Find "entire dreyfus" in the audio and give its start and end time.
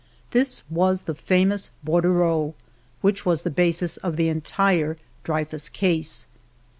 4.29-5.69